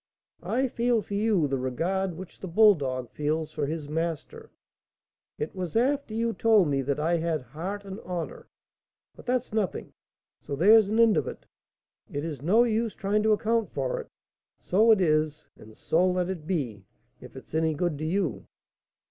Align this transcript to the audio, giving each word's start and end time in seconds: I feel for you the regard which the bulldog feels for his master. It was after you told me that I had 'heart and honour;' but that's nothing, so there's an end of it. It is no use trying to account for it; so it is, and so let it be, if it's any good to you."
I 0.41 0.67
feel 0.67 1.03
for 1.03 1.13
you 1.13 1.47
the 1.47 1.59
regard 1.59 2.15
which 2.17 2.39
the 2.39 2.47
bulldog 2.47 3.11
feels 3.11 3.51
for 3.51 3.67
his 3.67 3.87
master. 3.87 4.49
It 5.37 5.53
was 5.55 5.75
after 5.75 6.15
you 6.15 6.33
told 6.33 6.69
me 6.69 6.81
that 6.81 6.99
I 6.99 7.17
had 7.17 7.43
'heart 7.43 7.85
and 7.85 7.99
honour;' 7.99 8.47
but 9.15 9.27
that's 9.27 9.53
nothing, 9.53 9.93
so 10.39 10.55
there's 10.55 10.89
an 10.89 10.97
end 10.97 11.17
of 11.17 11.27
it. 11.27 11.45
It 12.11 12.25
is 12.25 12.41
no 12.41 12.63
use 12.63 12.95
trying 12.95 13.21
to 13.21 13.33
account 13.33 13.69
for 13.69 13.99
it; 13.99 14.09
so 14.57 14.89
it 14.89 15.01
is, 15.01 15.45
and 15.55 15.77
so 15.77 16.09
let 16.09 16.29
it 16.29 16.47
be, 16.47 16.83
if 17.19 17.35
it's 17.35 17.53
any 17.53 17.75
good 17.75 17.99
to 17.99 18.05
you." 18.05 18.47